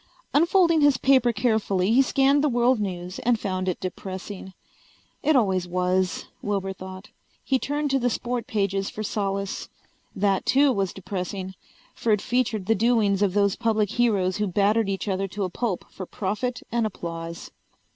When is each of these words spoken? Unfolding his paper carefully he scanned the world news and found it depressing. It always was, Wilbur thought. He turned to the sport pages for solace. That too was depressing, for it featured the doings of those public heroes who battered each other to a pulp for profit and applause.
Unfolding 0.33 0.81
his 0.81 0.97
paper 0.97 1.31
carefully 1.31 1.91
he 1.91 2.01
scanned 2.01 2.43
the 2.43 2.49
world 2.49 2.79
news 2.79 3.19
and 3.19 3.39
found 3.39 3.69
it 3.69 3.79
depressing. 3.79 4.53
It 5.21 5.35
always 5.35 5.67
was, 5.67 6.25
Wilbur 6.41 6.73
thought. 6.73 7.09
He 7.43 7.59
turned 7.59 7.91
to 7.91 7.99
the 7.99 8.09
sport 8.09 8.47
pages 8.47 8.89
for 8.89 9.03
solace. 9.03 9.69
That 10.15 10.43
too 10.43 10.71
was 10.71 10.91
depressing, 10.91 11.53
for 11.93 12.11
it 12.11 12.19
featured 12.19 12.65
the 12.65 12.73
doings 12.73 13.21
of 13.21 13.35
those 13.35 13.55
public 13.55 13.91
heroes 13.91 14.37
who 14.37 14.47
battered 14.47 14.89
each 14.89 15.07
other 15.07 15.27
to 15.27 15.43
a 15.43 15.51
pulp 15.51 15.85
for 15.91 16.07
profit 16.07 16.63
and 16.71 16.87
applause. 16.87 17.51